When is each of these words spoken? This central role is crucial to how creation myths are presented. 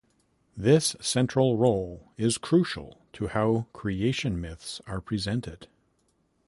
This 0.57 0.95
central 0.99 1.57
role 1.57 2.11
is 2.17 2.39
crucial 2.39 2.97
to 3.13 3.27
how 3.27 3.67
creation 3.71 4.41
myths 4.41 4.81
are 4.87 4.99
presented. 4.99 5.67